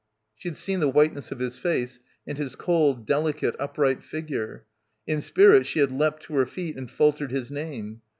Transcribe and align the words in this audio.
She 0.35 0.49
had 0.49 0.55
seen 0.55 0.79
the 0.79 0.89
whiteness 0.89 1.31
of 1.31 1.37
his 1.37 1.59
face 1.59 1.99
and 2.25 2.39
his 2.39 2.55
cold, 2.55 3.05
delicate, 3.05 3.55
upright 3.59 4.01
figure. 4.01 4.65
In 5.05 5.21
spirit 5.21 5.67
she 5.67 5.77
had 5.79 5.91
leapt 5.91 6.23
to 6.23 6.33
her 6.37 6.47
feet 6.47 6.75
and 6.75 6.89
faltered 6.89 7.29
his 7.31 7.51
name. 7.51 8.01